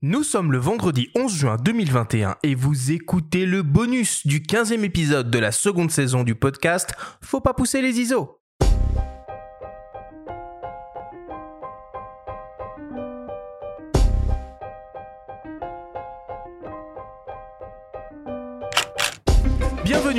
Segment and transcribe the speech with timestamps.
[0.00, 5.28] Nous sommes le vendredi 11 juin 2021 et vous écoutez le bonus du 15e épisode
[5.28, 8.37] de la seconde saison du podcast Faut pas pousser les ISO.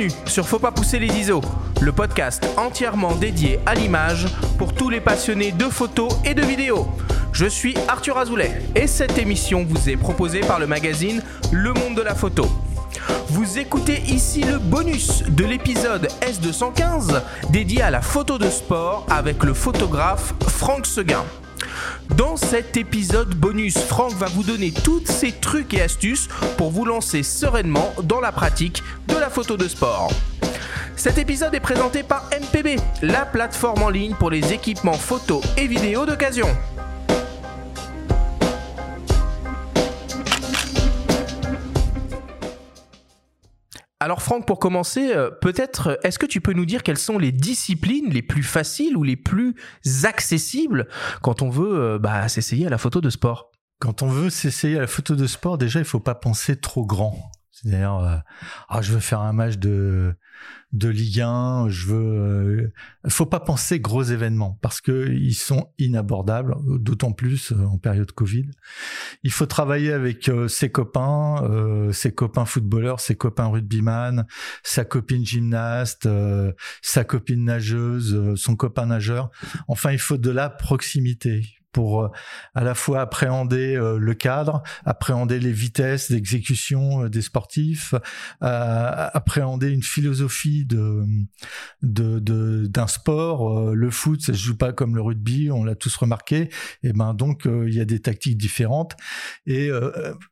[0.00, 1.42] Bienvenue sur Faut pas pousser les ISO,
[1.82, 6.88] le podcast entièrement dédié à l'image pour tous les passionnés de photos et de vidéos.
[7.34, 11.22] Je suis Arthur Azoulay et cette émission vous est proposée par le magazine
[11.52, 12.46] Le Monde de la Photo.
[13.28, 19.44] Vous écoutez ici le bonus de l'épisode S215 dédié à la photo de sport avec
[19.44, 21.26] le photographe Franck Seguin.
[22.16, 26.84] Dans cet épisode bonus, Franck va vous donner tous ses trucs et astuces pour vous
[26.84, 30.10] lancer sereinement dans la pratique de la photo de sport.
[30.96, 35.66] Cet épisode est présenté par MPB, la plateforme en ligne pour les équipements photo et
[35.66, 36.48] vidéo d'occasion.
[44.02, 47.32] Alors Franck, pour commencer, euh, peut-être, est-ce que tu peux nous dire quelles sont les
[47.32, 49.54] disciplines les plus faciles ou les plus
[50.04, 50.88] accessibles
[51.20, 53.52] quand on veut euh, bah, s'essayer à la photo de sport?
[53.78, 56.86] Quand on veut s'essayer à la photo de sport, déjà, il faut pas penser trop
[56.86, 57.30] grand.
[57.62, 58.16] C'est-à-dire, euh,
[58.68, 60.14] ah, je veux faire un match de
[60.72, 62.72] de Ligue 1, je veux.
[63.04, 67.78] Euh, faut pas penser gros événements parce que ils sont inabordables, d'autant plus euh, en
[67.78, 68.48] période Covid.
[69.24, 74.26] Il faut travailler avec euh, ses copains, ses copains footballeurs, ses copains rugbyman,
[74.62, 76.08] sa copine gymnaste,
[76.82, 79.30] sa copine nageuse, son copain nageur.
[79.68, 82.08] Enfin, il faut de la proximité pour euh,
[82.54, 87.94] à la fois appréhender euh, le cadre, appréhender les vitesses d'exécution euh, des sportifs,
[88.40, 91.04] appréhender une philosophie de
[91.82, 93.72] d'un sport.
[93.74, 96.48] le foot, ça se joue pas comme le rugby, on l'a tous remarqué.
[96.82, 98.96] Et ben donc il y a des tactiques différentes
[99.46, 99.70] et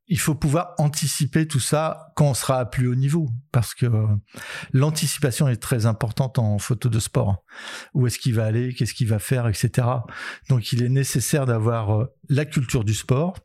[0.06, 3.86] il faut pouvoir anticiper tout ça quand on sera à plus haut niveau parce que
[4.72, 7.44] l'anticipation est très importante en photo de sport.
[7.94, 9.86] Où est-ce qu'il va aller, qu'est-ce qu'il va faire, etc.
[10.48, 13.38] Donc il est nécessaire d'avoir euh, la culture du sport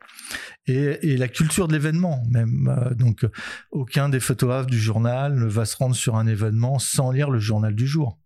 [0.65, 2.67] et, la culture de l'événement même.
[2.67, 3.25] Euh, donc
[3.71, 7.39] aucun des photographes du journal ne va se rendre sur un événement sans lire le
[7.39, 8.17] journal du jour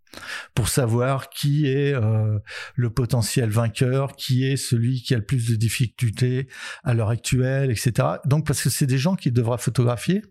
[0.56, 2.40] pour savoir qui est euh,
[2.75, 6.47] le potentiel vainqueur, qui est celui qui a le plus de difficultés
[6.84, 8.07] à l'heure actuelle, etc.
[8.25, 10.22] Donc parce que c'est des gens qui devra photographier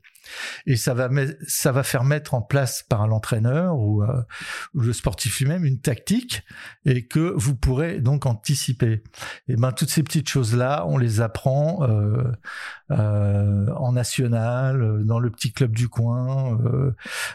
[0.67, 1.09] et ça va,
[1.47, 4.23] ça va faire mettre en place par l'entraîneur ou, euh,
[4.75, 6.43] le sportif lui-même une tactique
[6.85, 9.03] et que vous pourrez donc anticiper.
[9.49, 12.33] Et ben toutes ces petites choses-là, on les apprend euh,
[12.91, 16.59] euh, en national, dans le petit club du coin.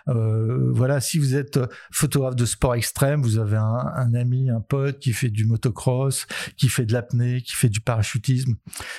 [0.05, 1.59] voilà, si vous êtes
[1.91, 6.27] photographe de sport extrême, vous avez un, un ami, un pote qui fait du motocross,
[6.57, 8.55] qui fait de l'apnée, qui fait du parachutisme.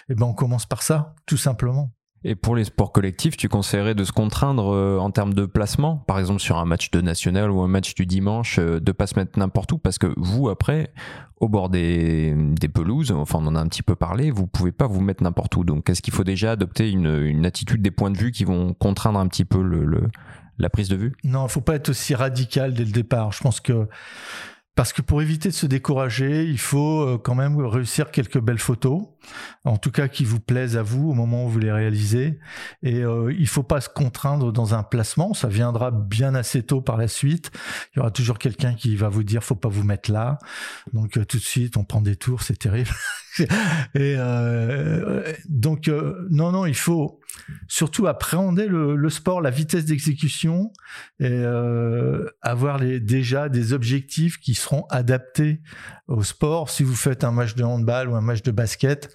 [0.09, 1.92] Et ben on commence par ça, tout simplement.
[2.25, 5.97] Et pour les sports collectifs, tu conseillerais de se contraindre euh, en termes de placement,
[5.97, 9.09] par exemple sur un match de national ou un match du dimanche, euh, de pas
[9.09, 10.93] se mettre n'importe où, parce que vous, après,
[11.41, 14.71] au bord des, des, pelouses, enfin on en a un petit peu parlé, vous pouvez
[14.71, 15.65] pas vous mettre n'importe où.
[15.65, 18.72] Donc est-ce qu'il faut déjà adopter une, une, attitude des points de vue qui vont
[18.72, 20.03] contraindre un petit peu le, le
[20.59, 21.12] la prise de vue?
[21.25, 23.33] Non, il faut pas être aussi radical dès le départ.
[23.33, 23.89] Je pense que
[24.75, 28.59] parce que pour éviter de se décourager, il faut euh, quand même réussir quelques belles
[28.59, 29.03] photos,
[29.65, 32.38] en tout cas qui vous plaisent à vous au moment où vous les réalisez.
[32.83, 36.81] Et euh, il faut pas se contraindre dans un placement, ça viendra bien assez tôt
[36.81, 37.50] par la suite.
[37.94, 40.38] Il y aura toujours quelqu'un qui va vous dire faut pas vous mettre là.
[40.94, 42.91] Donc euh, tout de suite on prend des tours, c'est terrible.
[43.39, 45.91] et euh, donc
[46.31, 47.21] non non, il faut
[47.69, 50.72] surtout appréhender le, sport, la vitesse d'exécution
[51.20, 55.60] et euh, avoir déjà des objectifs qui seront adaptés
[56.08, 56.70] au sport.
[56.70, 59.12] Si vous faites un match de handball ou un match de basket,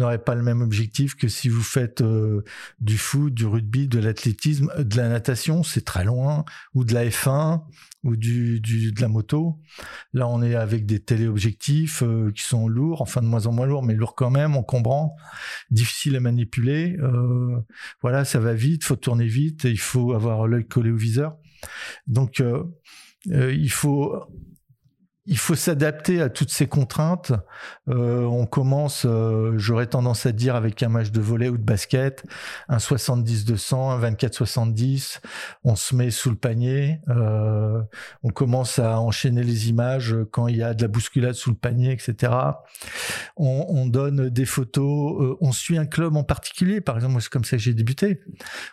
[0.00, 2.42] n'aurez pas le même objectif que si vous faites euh,
[2.80, 6.44] du foot, du rugby, de l'athlétisme, de la natation, c'est très loin,
[6.74, 7.62] ou de la F1
[8.02, 9.58] ou du, de la moto.
[10.14, 13.66] Là, on est avec des téléobjectifs euh, qui sont lourds, enfin de moins en moins
[13.66, 15.16] lourds, mais lourds quand même, encombrants,
[15.70, 16.96] difficiles à manipuler.
[17.00, 17.60] Euh,
[18.00, 21.36] voilà, ça va vite, faut tourner vite, et il faut avoir l'œil collé au viseur.
[22.06, 22.64] Donc, euh,
[23.26, 24.14] il faut
[25.30, 27.32] il faut s'adapter à toutes ces contraintes.
[27.88, 31.62] Euh, on commence, euh, j'aurais tendance à dire, avec un match de volet ou de
[31.62, 32.24] basket,
[32.68, 35.20] un 70-200, un 24-70.
[35.62, 37.00] On se met sous le panier.
[37.08, 37.80] Euh,
[38.24, 41.56] on commence à enchaîner les images quand il y a de la bousculade sous le
[41.56, 42.32] panier, etc.
[43.36, 45.36] On, on donne des photos.
[45.40, 46.80] On suit un club en particulier.
[46.80, 48.20] Par exemple, c'est comme ça que j'ai débuté.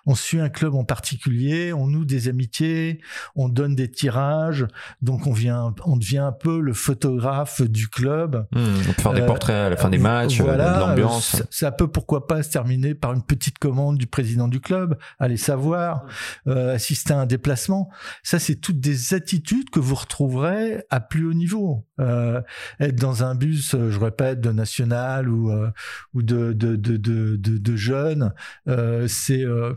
[0.07, 1.71] On suit un club en particulier.
[1.71, 2.99] On noue des amitiés.
[3.35, 4.65] On donne des tirages.
[5.03, 8.45] Donc on vient, on devient un peu peu le photographe du club.
[8.53, 8.59] Mmh,
[8.89, 11.43] on peut faire des Euh, portraits à la fin des matchs, Voilà, de l'ambiance.
[11.49, 15.35] Ça, peut pourquoi pas se terminer par une petite commande du président du club, aller
[15.35, 16.05] savoir,
[16.47, 17.89] euh, assister à un déplacement.
[18.23, 21.85] Ça, c'est toutes des attitudes que vous retrouverez à plus haut niveau.
[21.99, 22.41] Euh,
[22.79, 25.69] être dans un bus, euh, je répète, de national ou euh,
[26.13, 28.33] ou de de de de, de, de jeunes,
[28.69, 29.73] euh, c'est euh,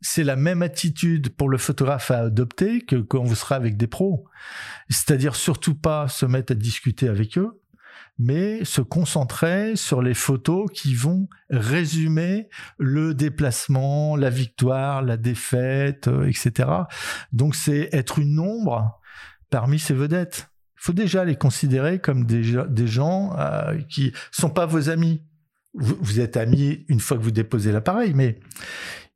[0.00, 3.86] c'est la même attitude pour le photographe à adopter que quand vous serez avec des
[3.86, 4.24] pros.
[4.88, 7.60] C'est-à-dire surtout pas se mettre à discuter avec eux,
[8.18, 12.48] mais se concentrer sur les photos qui vont résumer
[12.78, 16.68] le déplacement, la victoire, la défaite, euh, etc.
[17.32, 19.00] Donc c'est être une ombre
[19.50, 20.50] parmi ces vedettes.
[20.76, 25.22] Il faut déjà les considérer comme des, des gens euh, qui sont pas vos amis.
[25.74, 28.40] Vous êtes amis une fois que vous déposez l'appareil, mais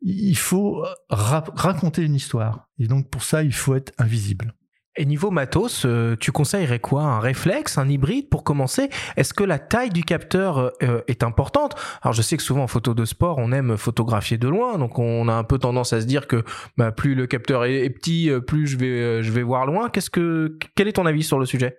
[0.03, 2.69] il faut ra- raconter une histoire.
[2.79, 4.55] Et donc pour ça, il faut être invisible.
[4.95, 7.03] Et niveau matos, euh, tu conseillerais quoi?
[7.03, 8.91] Un réflexe, un hybride pour commencer?
[9.17, 11.77] Est-ce que la taille du capteur euh, est importante?
[12.03, 14.99] Alors je sais que souvent en photo de sport, on aime photographier de loin, donc
[14.99, 16.45] on a un peu tendance à se dire que
[16.77, 19.89] bah, plus le capteur est, petit, euh, plus je vais, euh, je vais voir loin.
[19.89, 21.79] Qu'est-ce que, quel est ton avis sur le sujet?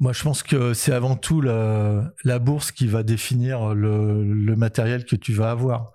[0.00, 5.16] Moi, je pense que c'est avant tout la, bourse qui va définir le, matériel que
[5.16, 5.92] tu vas avoir.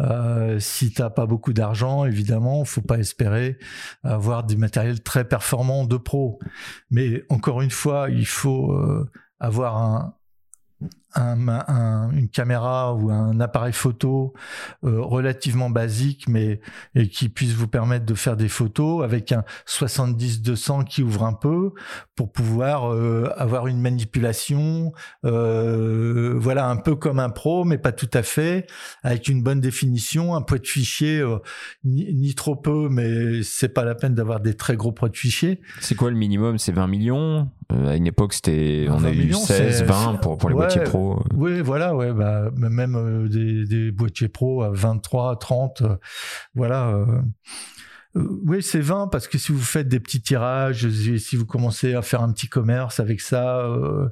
[0.00, 3.58] Euh, si t'as pas beaucoup d'argent, évidemment, faut pas espérer
[4.02, 6.40] avoir des matériels très performants de pro.
[6.90, 9.08] Mais encore une fois, il faut euh,
[9.38, 10.15] avoir un,
[11.14, 14.34] un- un- une caméra ou un appareil photo
[14.84, 16.60] euh, relativement basique, mais
[17.12, 21.72] qui puisse vous permettre de faire des photos avec un 70-200 qui ouvre un peu
[22.16, 24.92] pour pouvoir euh, avoir une manipulation,
[25.24, 28.66] euh, voilà, un peu comme un pro, mais pas tout à fait,
[29.02, 31.24] avec une bonne définition, un poids de fichier
[31.84, 35.16] ni, ni trop peu, mais c'est pas la peine d'avoir des très gros poids de
[35.16, 35.60] fichier.
[35.80, 36.58] C'est quoi le minimum?
[36.58, 37.50] C'est 20 millions?
[37.68, 40.54] À une époque, c'était on 20 a eu millions, 16, c'est- 20 pour, pour les
[40.54, 40.62] ouais.
[40.62, 41.20] boîtiers pro.
[41.34, 45.96] Oui, voilà, ouais, bah, même euh, des, des boîtiers pro à 23, 30, euh,
[46.54, 46.88] voilà.
[46.88, 47.20] euh, euh,
[48.16, 52.02] oui, c'est 20 parce que si vous faites des petits tirages, si vous commencez à
[52.02, 54.08] faire un petit commerce avec ça, euh,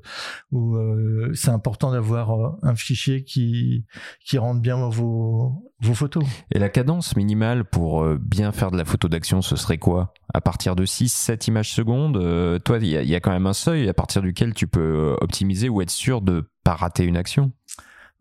[0.53, 3.87] euh, c'est important d'avoir euh, un fichier qui
[4.25, 6.25] qui rende bien vos photos.
[6.53, 10.15] Et la cadence minimale pour euh, bien faire de la photo d'action, ce serait quoi?
[10.33, 13.53] À partir de 6-7 images secondes euh, Toi, il y, y a quand même un
[13.53, 17.17] seuil à partir duquel tu peux euh, optimiser ou être sûr de pas rater une
[17.17, 17.53] action.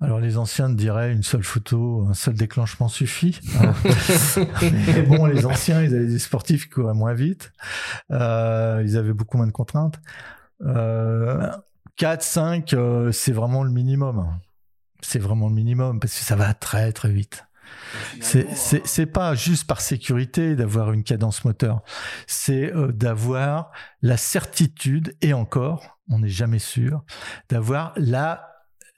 [0.04, 3.40] Alors les anciens diraient une seule photo, un seul déclenchement suffit.
[4.62, 7.52] Mais bon, les anciens, ils avaient des sportifs qui couraient moins vite.
[8.12, 10.00] Euh, ils avaient beaucoup moins de contraintes.
[10.66, 11.50] Euh,
[11.96, 14.28] 4, 5, euh, c'est vraiment le minimum.
[15.02, 17.46] C'est vraiment le minimum parce que ça va très très vite.
[18.22, 18.48] C'est-
[18.86, 21.82] C'est pas juste par sécurité d'avoir une cadence moteur,
[22.28, 23.72] c'est euh, d'avoir
[24.02, 27.04] la certitude et encore, on n'est jamais sûr,
[27.50, 28.50] d'avoir la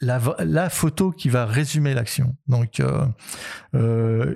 [0.05, 2.35] la, photo qui va résumer l'action.
[2.47, 3.05] Donc, euh,
[3.73, 4.35] euh,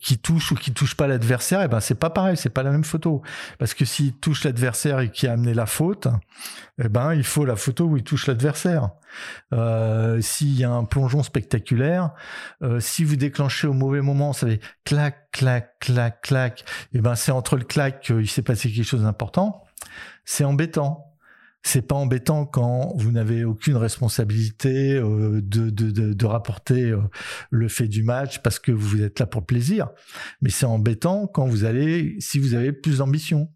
[0.00, 2.72] qui touche ou qui touche pas l'adversaire, et ben c'est pas pareil, c'est pas la
[2.72, 3.22] même photo.
[3.60, 6.08] Parce que s'il touche l'adversaire et qui a amené la faute,
[6.82, 8.90] eh ben il faut la photo où il touche l'adversaire.
[9.52, 12.10] Euh, S'il y a un plongeon spectaculaire,
[12.80, 16.64] si vous déclenchez au mauvais moment, ça fait clac, clac, clac, clac.
[16.92, 19.62] Et ben c'est entre le clac qu'il s'est passé quelque chose d'important.
[20.24, 21.11] C'est embêtant
[21.62, 27.00] c'est pas embêtant quand vous n'avez aucune responsabilité euh, de, de, de, de rapporter euh,
[27.50, 29.88] le fait du match parce que vous êtes là pour le plaisir.
[30.40, 33.48] Mais c'est embêtant quand vous allez, si vous avez plus d'ambition.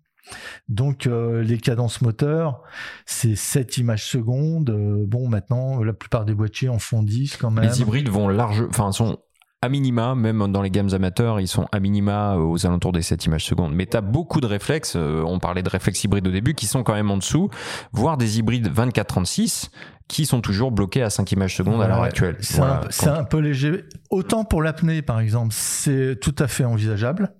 [0.68, 2.62] Donc euh, les cadences moteurs,
[3.04, 4.70] c'est 7 images secondes.
[4.70, 7.64] Euh, bon, maintenant, la plupart des boîtiers en font 10 quand même.
[7.64, 9.18] Les hybrides vont large, enfin sont
[9.62, 13.24] à minima, même dans les gammes amateurs, ils sont à minima aux alentours des 7
[13.24, 13.72] images secondes.
[13.74, 16.66] Mais tu as beaucoup de réflexes, euh, on parlait de réflexes hybrides au début, qui
[16.66, 17.48] sont quand même en dessous,
[17.92, 19.70] voire des hybrides 24-36
[20.08, 22.36] qui sont toujours bloqués à 5 images secondes à l'heure actuelle.
[22.40, 22.82] C'est Voilà.
[22.84, 23.84] un, c'est un peu léger.
[24.10, 27.32] Autant pour l'apnée, par exemple, c'est tout à fait envisageable.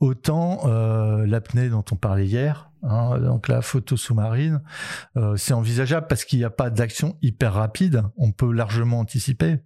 [0.00, 4.62] Autant euh, l'apnée dont on parlait hier, hein, donc la photo sous-marine,
[5.16, 9.56] euh, c'est envisageable parce qu'il n'y a pas d'action hyper rapide, on peut largement anticiper.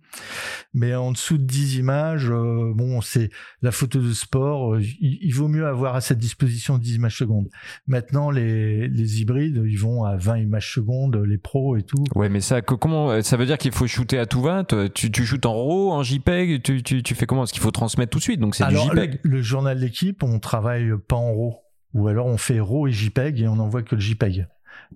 [0.74, 3.30] Mais en dessous de 10 images, euh, bon, c'est
[3.62, 7.16] la photo de sport, euh, il, il vaut mieux avoir à cette disposition 10 images
[7.18, 7.48] secondes.
[7.86, 12.04] Maintenant, les, les hybrides, ils vont à 20 images secondes, les pros et tout.
[12.14, 14.88] Ouais, mais ça, que- comment, ça veut dire qu'il faut shooter à tout va Toi,
[14.88, 17.42] tu, tu shootes en RAW, en JPEG, tu, tu, tu fais comment?
[17.42, 19.20] Parce qu'il faut transmettre tout de suite, donc c'est du Alors, le, JPEG.
[19.22, 21.58] le journal d'équipe, on travaille pas en RAW.
[21.94, 24.46] Ou alors on fait RAW et JPEG et on n'envoie que le JPEG.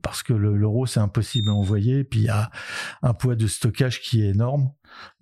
[0.03, 2.01] Parce que le, c'est impossible à envoyer.
[2.01, 2.51] Et puis il y a
[3.03, 4.73] un poids de stockage qui est énorme.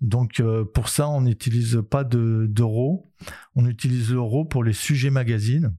[0.01, 2.51] Donc euh, pour ça, on n'utilise pas de.
[3.55, 5.75] On utilise le RAW pour les sujets magazines.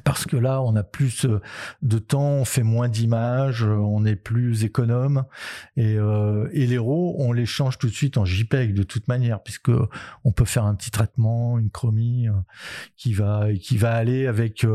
[0.00, 1.40] Parce que là, on a plus euh,
[1.82, 5.24] de temps, on fait moins d'images, euh, on est plus économe.
[5.76, 9.08] Et, euh, et les RAW, on les change tout de suite en JPEG de toute
[9.08, 9.70] manière, puisque
[10.24, 12.28] on peut faire un petit traitement, une chromie
[12.96, 14.66] qui va qui va aller avec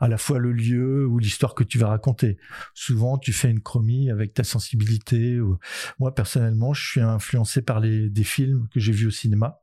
[0.00, 2.38] à la fois le lieu ou l'histoire que tu vas raconter.
[2.74, 5.38] Souvent, tu fais une chromie avec ta sensibilité.
[5.98, 9.61] Moi, personnellement, je suis influencé par les des films que j'ai vus au cinéma.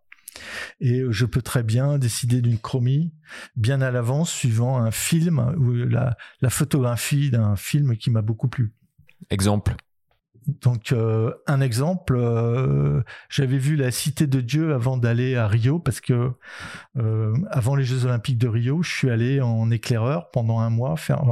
[0.79, 3.13] Et je peux très bien décider d'une chromie
[3.55, 8.47] bien à l'avance, suivant un film ou la, la photographie d'un film qui m'a beaucoup
[8.47, 8.73] plu.
[9.29, 9.75] Exemple
[10.61, 15.79] donc euh, un exemple, euh, j'avais vu la Cité de Dieu avant d'aller à Rio
[15.79, 16.31] parce que
[16.97, 20.95] euh, avant les Jeux Olympiques de Rio, je suis allé en éclaireur pendant un mois
[20.97, 21.23] faire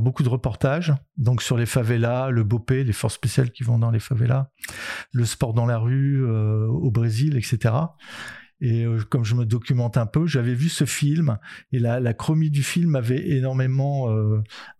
[0.00, 3.90] beaucoup de reportages, donc sur les favelas, le Bopé, les forces spéciales qui vont dans
[3.90, 4.50] les favelas,
[5.12, 7.74] le sport dans la rue au Brésil, etc.
[8.60, 11.38] Et comme je me documente un peu, j'avais vu ce film
[11.72, 14.08] et la, la chromie du film m'avait énormément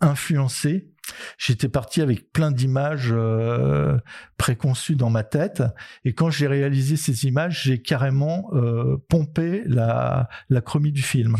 [0.01, 0.91] influencé
[1.39, 3.99] J'étais parti avec plein d'images euh,
[4.37, 5.63] préconçues dans ma tête,
[6.05, 11.37] et quand j'ai réalisé ces images, j'ai carrément euh, pompé la, la chromie du film.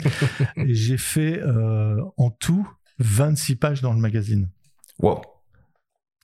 [0.56, 4.48] et j'ai fait euh, en tout 26 pages dans le magazine.
[4.98, 5.22] Wow.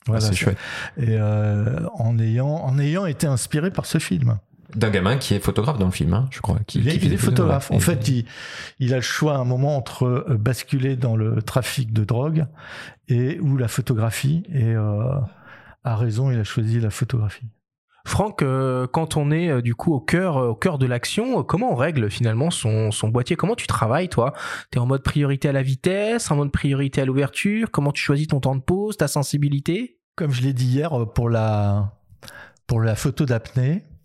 [0.07, 0.59] Voilà, ah, c'est chouette.
[0.99, 4.39] Et en ayant en ayant été inspiré par ce film
[4.77, 6.59] d'un gamin qui est photographe dans le film, hein, je crois.
[6.67, 7.71] Qui, il, est, photographe.
[7.71, 8.27] En fait, il,
[8.79, 12.47] il, a le choix à un moment entre euh, basculer dans le trafic de drogue
[13.09, 14.45] et ou la photographie.
[14.53, 15.19] Et euh,
[15.83, 17.47] à raison, il a choisi la photographie.
[18.07, 21.75] Franck, euh, quand on est du coup au cœur, au cœur de l'action, comment on
[21.75, 23.35] règle finalement son, son boîtier?
[23.35, 24.33] Comment tu travailles, toi?
[24.71, 27.71] Tu es en mode priorité à la vitesse, en mode priorité à l'ouverture?
[27.73, 29.99] Comment tu choisis ton temps de pause, ta sensibilité?
[30.15, 31.93] Comme je l'ai dit hier pour la
[32.67, 33.96] pour la photo d'apnée, euh,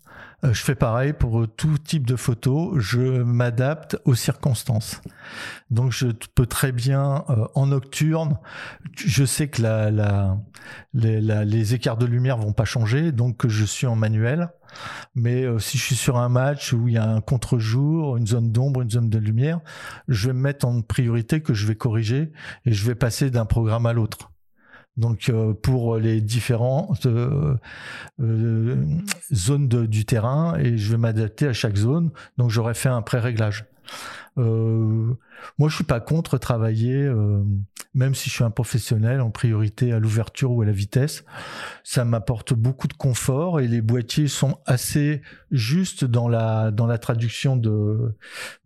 [0.44, 2.78] je fais pareil pour tout type de photo.
[2.78, 5.00] Je m'adapte aux circonstances.
[5.70, 8.38] Donc je peux très bien euh, en nocturne.
[8.96, 9.62] Je sais que
[10.94, 14.50] les, écarts de lumière vont pas changer, donc je suis en manuel.
[15.14, 18.26] Mais euh, si je suis sur un match où il y a un contre-jour, une
[18.26, 19.60] zone d'ombre, une zone de lumière,
[20.08, 22.32] je vais me mettre en priorité que je vais corriger
[22.64, 24.32] et je vais passer d'un programme à l'autre.
[24.96, 27.56] Donc euh, pour les différentes euh,
[28.20, 28.84] euh,
[29.32, 32.10] zones du terrain et je vais m'adapter à chaque zone.
[32.36, 33.64] Donc j'aurais fait un pré-réglage.
[34.38, 35.14] Euh,
[35.58, 37.42] moi, je suis pas contre travailler, euh,
[37.94, 41.24] même si je suis un professionnel, en priorité à l'ouverture ou à la vitesse.
[41.84, 48.14] Ça m'apporte beaucoup de confort et les boîtiers sont assez justes dans la traduction de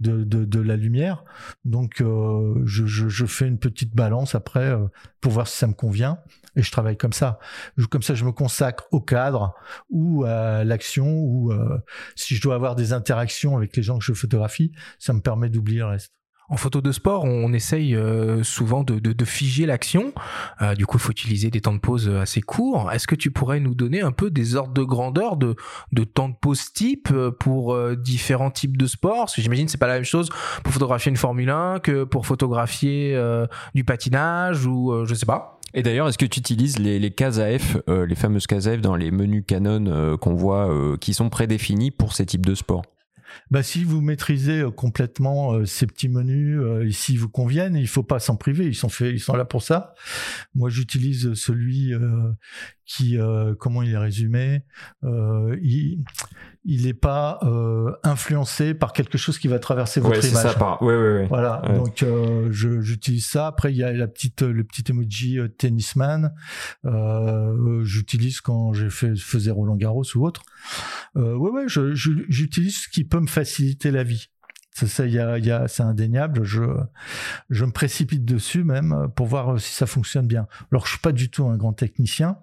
[0.01, 1.25] de, la lumière.
[1.65, 4.77] Donc, euh, je, je, fais une petite balance après
[5.21, 6.19] pour voir si ça me convient
[6.57, 7.39] et je travaille comme ça.
[7.91, 9.55] Comme ça, je me consacre au cadre
[9.91, 11.79] ou à l'action ou euh,
[12.15, 15.51] si je dois avoir des interactions avec les gens que je photographie, ça me permet
[15.51, 16.16] d'oublier le reste.
[16.49, 20.13] En photo de sport, on essaye euh, souvent de, de, de figer l'action.
[20.63, 22.91] Euh, du coup, il faut utiliser des temps de pause assez courts.
[22.93, 25.57] Est-ce que tu pourrais nous donner un peu des ordres de grandeur de,
[25.93, 29.17] de temps de pause type pour différents types de sports?
[29.19, 30.29] Parce que j'imagine c'est pas la même chose
[30.63, 33.21] pour photographier une Formule 1 que pour photographier
[33.75, 35.57] du patinage ou je sais pas.
[35.77, 38.97] Et d'ailleurs, est-ce que tu utilises les, les cases euh, les fameuses cases AF dans
[38.97, 42.83] les menus Canon euh, qu'on voit, euh, qui sont prédéfinis pour ces types de sports?
[43.51, 48.19] Bah, si vous maîtrisez complètement ces petits menus, euh, s'ils vous conviennent, il faut pas
[48.19, 48.67] s'en priver.
[48.67, 49.95] Ils sont faits, ils sont là pour ça.
[50.55, 51.93] Moi, j'utilise celui
[52.85, 53.19] qui,
[53.59, 54.63] comment il est résumé,
[55.03, 56.05] il,
[56.69, 60.43] il n'est pas euh, influencé par quelque chose qui va traverser votre ouais, image.
[60.43, 60.83] Ça, par...
[60.83, 61.27] ouais, ouais.
[61.29, 63.47] Voilà, donc euh, j'utilise ça.
[63.47, 66.35] Après, il y a la petite, le petit emoji euh, tennisman.
[66.85, 70.43] Euh, j'utilise quand j'ai fait faisais Roland Garros ou autre.
[71.17, 74.29] Euh, ouais, ouais, j'utilise ce qui peut me faciliter la vie.
[74.73, 76.45] Ça, ça, y a, y a, c'est indéniable.
[76.45, 76.63] Je,
[77.49, 80.47] je me précipite dessus même pour voir si ça fonctionne bien.
[80.71, 82.39] Alors, je suis pas du tout un grand technicien,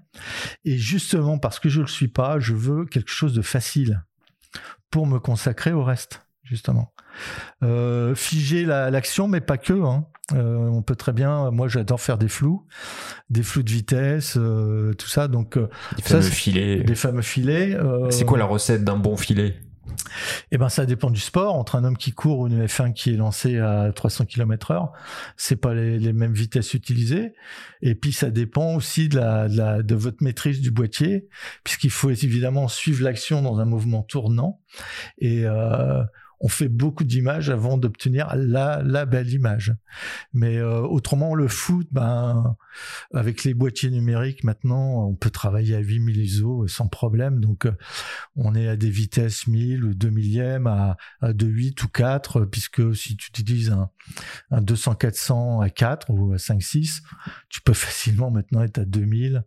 [0.65, 4.03] et justement parce que je le suis pas, je veux quelque chose de facile
[4.89, 6.93] pour me consacrer au reste, justement.
[7.63, 9.73] Euh, figer l'action, mais pas que.
[9.73, 10.05] Hein.
[10.33, 11.51] Euh, on peut très bien.
[11.51, 12.65] Moi, j'adore faire des flous,
[13.29, 15.27] des flous de vitesse, euh, tout ça.
[15.27, 16.83] Donc, euh, des fameux filets.
[16.83, 17.75] Des fameux filets.
[17.75, 19.55] Euh, C'est quoi la recette d'un bon filet?
[20.51, 21.55] Eh ben, ça dépend du sport.
[21.55, 24.93] Entre un homme qui court ou une F1 qui est lancé à 300 km heure,
[25.35, 27.33] c'est pas les, les, mêmes vitesses utilisées.
[27.81, 31.27] Et puis, ça dépend aussi de la, de, la, de votre maîtrise du boîtier,
[31.65, 34.61] puisqu'il faut évidemment suivre l'action dans un mouvement tournant.
[35.19, 36.01] Et, euh,
[36.43, 39.73] on fait beaucoup d'images avant d'obtenir la, belle image.
[40.33, 42.57] Mais euh, autrement, le foot, ben,
[43.13, 47.39] avec les boîtiers numériques, maintenant, on peut travailler à 8000 ISO sans problème.
[47.39, 47.65] Donc,
[48.35, 52.93] on est à des vitesses 1000 ou 2 millièmes à, à 2.8 ou 4, puisque
[52.93, 53.89] si tu utilises un,
[54.51, 57.03] un 200-400 à 4 ou à 5-6,
[57.47, 59.45] tu peux facilement maintenant être à 2000,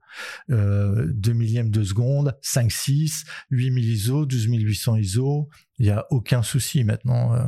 [0.51, 5.49] euh, 2 millièmes de seconde, 5-6, 8000 ISO, 12800 ISO.
[5.79, 7.45] Il n'y a aucun souci maintenant euh,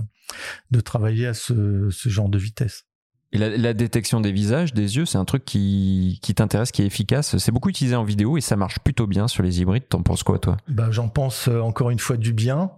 [0.71, 2.85] de travailler à ce, ce genre de vitesse.
[3.33, 6.83] Et la, la, détection des visages, des yeux, c'est un truc qui, qui t'intéresse, qui
[6.83, 7.37] est efficace.
[7.37, 9.87] C'est beaucoup utilisé en vidéo et ça marche plutôt bien sur les hybrides.
[9.89, 10.57] T'en penses quoi, toi?
[10.69, 12.71] Bah, J'en pense euh, encore une fois du bien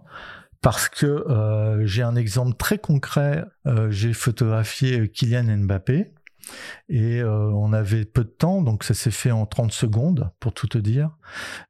[0.61, 3.45] parce que euh, j'ai un exemple très concret.
[3.65, 6.13] Euh, j'ai photographié Kylian Mbappé
[6.89, 10.53] et euh, on avait peu de temps, donc ça s'est fait en 30 secondes, pour
[10.53, 11.11] tout te dire.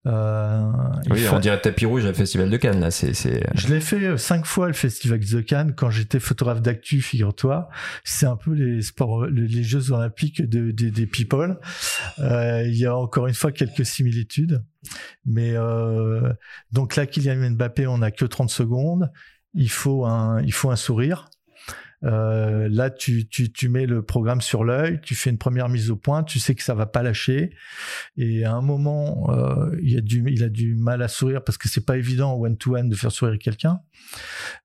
[0.06, 0.72] Euh,
[1.10, 2.92] oui, on dirait tapis rouge au Festival de Cannes, là.
[2.92, 7.02] C'est, Je l'ai fait euh, cinq fois, le Festival de Cannes, quand j'étais photographe d'actu,
[7.02, 7.70] figure-toi.
[8.04, 11.60] C'est un peu les sports, les Jeux olympiques de, des people.
[12.20, 14.64] Euh, il y a encore une fois quelques similitudes.
[15.26, 16.34] Mais euh,
[16.72, 19.12] donc là, Kylian Mbappé, on n'a que 30 secondes.
[19.54, 21.30] Il faut un, il faut un sourire.
[22.04, 25.92] Euh, là, tu, tu, tu, mets le programme sur l'œil, tu fais une première mise
[25.92, 27.52] au point, tu sais que ça va pas lâcher.
[28.18, 31.58] Et à un moment, euh, il, a du, il a du mal à sourire parce
[31.58, 33.82] que c'est pas évident one-to-one de faire sourire quelqu'un.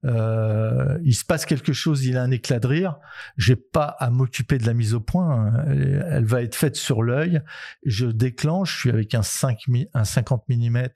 [0.05, 2.97] Euh, il se passe quelque chose, il a un éclat de rire.
[3.37, 5.52] J'ai pas à m'occuper de la mise au point.
[5.66, 7.43] Elle, elle va être faite sur l'œil.
[7.85, 10.88] Je déclenche, je suis avec un, 5, un 50 mm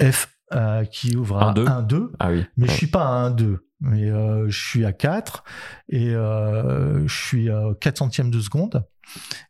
[0.00, 2.10] f euh, qui ouvre à 1-2.
[2.18, 2.44] Ah oui.
[2.56, 5.44] Mais je suis pas à 1-2 mais euh, je suis à 4
[5.90, 8.86] et euh, je suis à 4 centièmes de seconde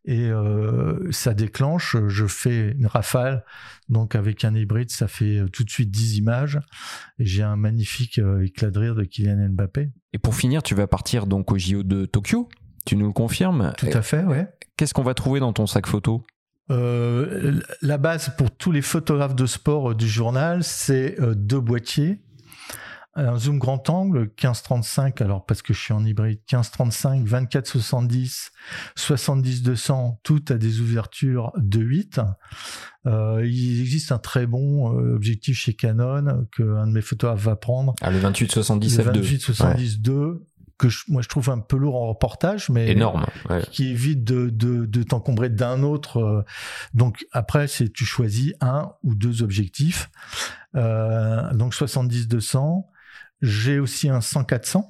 [0.05, 0.31] et
[1.11, 3.45] ça déclenche, je fais une rafale,
[3.89, 6.59] donc avec un hybride ça fait tout de suite 10 images
[7.21, 9.93] et j'ai un magnifique éclat de rire de Kylian Mbappé.
[10.13, 12.49] Et pour finir, tu vas partir donc au JO de Tokyo,
[12.85, 14.49] tu nous le confirmes Tout à fait, ouais.
[14.77, 16.27] Qu'est-ce qu'on va trouver dans ton sac photo?
[16.71, 22.21] Euh, la base pour tous les photographes de sport du journal, c'est deux boîtiers
[23.17, 28.51] un zoom grand angle 15-35, alors parce que je suis en hybride, 15-35, 24-70,
[28.97, 32.21] 70-200, tout a des ouvertures de 8.
[33.07, 37.43] Euh, il existe un très bon euh, objectif chez Canon que un de mes photographes
[37.43, 37.95] va prendre.
[38.01, 39.21] Ah, le 28-70 f2.
[39.21, 40.01] 28-70
[40.79, 43.27] que moi je trouve un peu lourd en reportage, mais énorme,
[43.71, 46.19] qui évite de, de, de t'encombrer d'un autre.
[46.19, 46.45] Euh.
[46.95, 50.11] Donc après, c'est tu choisis un ou deux objectifs.
[50.75, 52.85] Euh, donc 70-200.
[53.43, 54.85] J'ai aussi un 100-400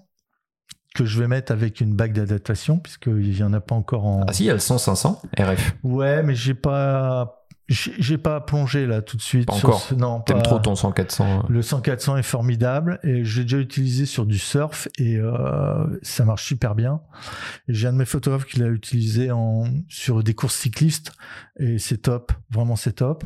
[0.95, 4.25] que je vais mettre avec une bague d'adaptation puisqu'il n'y en a pas encore en.
[4.29, 5.77] Ah si, il y a le 100-500 RF.
[5.83, 7.44] Ouais, mais j'ai pas.
[7.69, 9.47] J'ai pas plongé là tout de suite.
[9.47, 9.89] Pas encore.
[9.97, 11.23] Non, T'aimes trop ton 100-400.
[11.23, 11.47] Hein.
[11.49, 16.45] Le 100-400 est formidable et j'ai déjà utilisé sur du surf et euh, ça marche
[16.45, 17.01] super bien.
[17.69, 21.13] J'ai un de mes photographes qui l'a utilisé en sur des courses cyclistes
[21.59, 23.25] et c'est top, vraiment c'est top.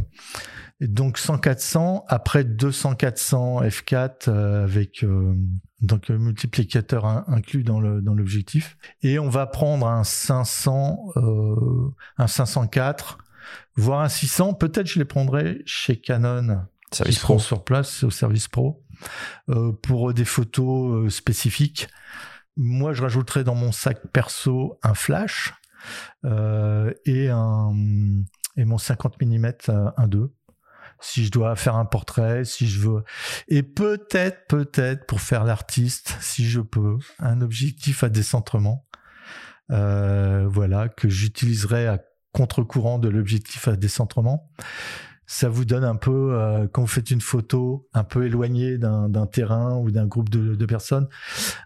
[0.81, 5.35] Et donc 100-400, après 200-400 F4 euh, avec euh,
[5.81, 8.77] donc euh, multiplicateur inclus dans le dans l'objectif.
[9.03, 13.19] Et on va prendre un 500, euh, un 504,
[13.79, 14.55] voire un 600.
[14.55, 18.85] Peut-être je les prendrai chez Canon, service pro sur place au service pro
[19.49, 21.89] euh, pour des photos spécifiques.
[22.57, 25.55] Moi, je rajouterai dans mon sac perso un flash
[26.25, 27.73] et un
[28.57, 30.31] et mon 50 mm 1.2
[31.01, 33.05] si je dois faire un portrait, si je veux.
[33.49, 38.87] Et peut-être, peut-être, pour faire l'artiste, si je peux, un objectif à décentrement.
[39.71, 41.99] Euh, voilà, que j'utiliserai à
[42.39, 44.49] contre-courant de l'objectif à décentrement
[45.31, 49.27] ça vous donne un peu, euh, quand vous faites une photo un peu éloignée d'un
[49.27, 51.07] terrain ou d'un groupe de, de, personnes,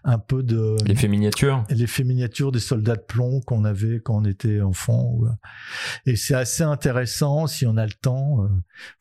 [0.03, 0.75] un peu de...
[0.85, 5.21] L'effet miniature L'effet miniature des soldats de plomb qu'on avait quand on était enfant.
[6.05, 8.43] Et c'est assez intéressant si on a le temps.
[8.43, 8.49] Euh,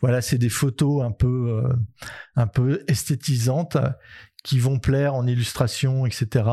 [0.01, 1.73] voilà, c'est des photos un peu, euh,
[2.37, 3.77] un peu esthétisantes
[4.45, 6.45] qui vont plaire en illustration, etc.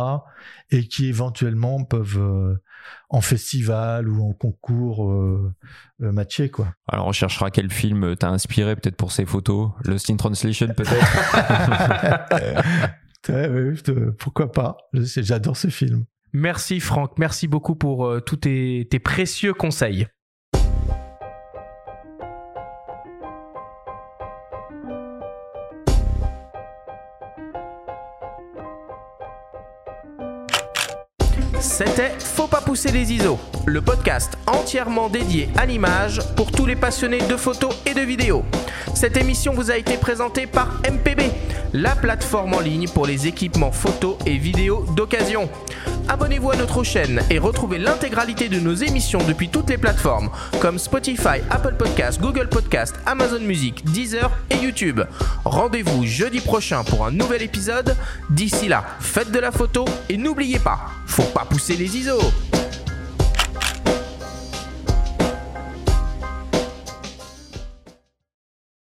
[0.71, 2.59] et qui éventuellement peuvent
[3.09, 5.53] en festival ou en concours euh,
[6.01, 6.73] euh, matché quoi.
[6.87, 11.05] Alors on cherchera quel film t'a inspiré peut-être pour ces photos, Lost in Translation peut-être.
[14.17, 16.05] pourquoi pas J'adore ce film.
[16.33, 20.07] Merci Franck, merci beaucoup pour euh, tous tes précieux conseils.
[32.17, 37.21] Faut pas pousser les ISO, le podcast entièrement dédié à l'image pour tous les passionnés
[37.21, 38.43] de photos et de vidéos.
[38.99, 41.31] Cette émission vous a été présentée par MPB,
[41.71, 45.49] la plateforme en ligne pour les équipements photo et vidéo d'occasion.
[46.09, 50.77] Abonnez-vous à notre chaîne et retrouvez l'intégralité de nos émissions depuis toutes les plateformes comme
[50.77, 54.99] Spotify, Apple Podcast, Google Podcast, Amazon Music, Deezer et YouTube.
[55.45, 57.95] Rendez-vous jeudi prochain pour un nouvel épisode.
[58.29, 62.19] D'ici là, faites de la photo et n'oubliez pas, faut pas pousser les ISO.